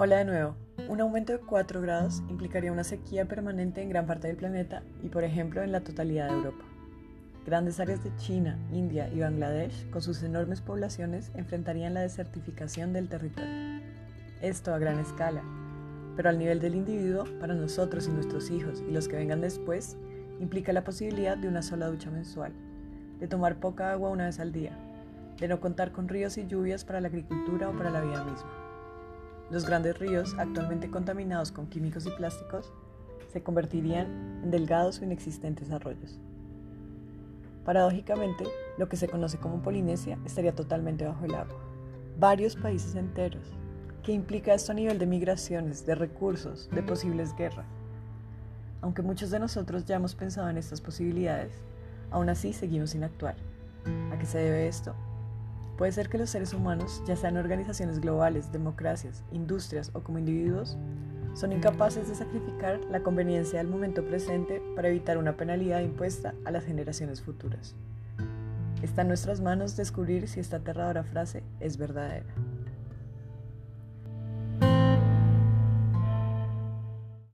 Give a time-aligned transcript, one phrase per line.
[0.00, 0.54] Hola de nuevo.
[0.88, 5.08] Un aumento de 4 grados implicaría una sequía permanente en gran parte del planeta y,
[5.08, 6.64] por ejemplo, en la totalidad de Europa.
[7.44, 13.08] Grandes áreas de China, India y Bangladesh, con sus enormes poblaciones, enfrentarían la desertificación del
[13.08, 13.50] territorio.
[14.40, 15.42] Esto a gran escala,
[16.14, 19.96] pero al nivel del individuo, para nosotros y nuestros hijos y los que vengan después,
[20.38, 22.52] implica la posibilidad de una sola ducha mensual,
[23.18, 24.78] de tomar poca agua una vez al día,
[25.40, 28.67] de no contar con ríos y lluvias para la agricultura o para la vida misma.
[29.50, 32.70] Los grandes ríos, actualmente contaminados con químicos y plásticos,
[33.32, 34.06] se convertirían
[34.44, 36.18] en delgados o inexistentes arroyos.
[37.64, 38.44] Paradójicamente,
[38.76, 41.58] lo que se conoce como Polinesia estaría totalmente bajo el agua.
[42.18, 43.46] Varios países enteros.
[44.02, 47.66] ¿Qué implica esto a nivel de migraciones, de recursos, de posibles guerras?
[48.80, 51.52] Aunque muchos de nosotros ya hemos pensado en estas posibilidades,
[52.10, 53.36] aún así seguimos sin actuar.
[54.12, 54.94] ¿A qué se debe esto?
[55.78, 60.76] Puede ser que los seres humanos, ya sean organizaciones globales, democracias, industrias o como individuos,
[61.34, 66.50] son incapaces de sacrificar la conveniencia del momento presente para evitar una penalidad impuesta a
[66.50, 67.76] las generaciones futuras.
[68.82, 72.26] Está en nuestras manos descubrir si esta aterradora frase es verdadera.